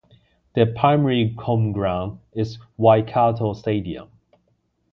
Their 0.55 0.65
primary 0.65 1.35
home 1.37 1.73
ground 1.73 2.21
is 2.33 2.57
Waikato 2.75 3.53
Stadium. 3.53 4.09